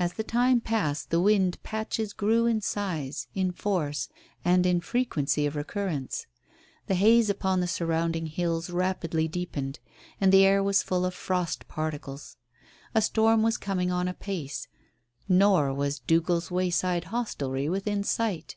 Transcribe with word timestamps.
As 0.00 0.14
the 0.14 0.24
time 0.24 0.60
passed 0.60 1.10
the 1.10 1.20
wind 1.20 1.62
"patches" 1.62 2.12
grew 2.12 2.44
in 2.44 2.60
size, 2.60 3.28
in 3.36 3.52
force, 3.52 4.08
and 4.44 4.66
in 4.66 4.80
frequency 4.80 5.46
of 5.46 5.54
recurrence. 5.54 6.26
The 6.88 6.96
haze 6.96 7.30
upon 7.30 7.60
the 7.60 7.68
surrounding 7.68 8.26
hills 8.26 8.68
rapidly 8.70 9.28
deepened, 9.28 9.78
and 10.20 10.32
the 10.32 10.44
air 10.44 10.60
was 10.60 10.82
full 10.82 11.04
of 11.06 11.14
frost 11.14 11.68
particles. 11.68 12.36
A 12.96 13.00
storm 13.00 13.44
was 13.44 13.56
coming 13.58 13.92
on 13.92 14.08
apace. 14.08 14.66
Nor 15.28 15.72
was 15.72 16.00
Dougal's 16.00 16.50
wayside 16.50 17.04
hostelry 17.14 17.68
within 17.68 18.02
sight. 18.02 18.56